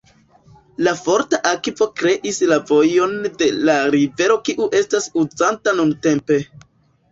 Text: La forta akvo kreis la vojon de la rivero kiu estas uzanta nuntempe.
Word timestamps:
La 0.85 0.93
forta 1.01 1.39
akvo 1.49 1.87
kreis 2.01 2.39
la 2.53 2.57
vojon 2.71 3.13
de 3.43 3.51
la 3.69 3.77
rivero 3.99 4.41
kiu 4.49 4.73
estas 4.83 5.09
uzanta 5.27 5.79
nuntempe. 5.83 6.43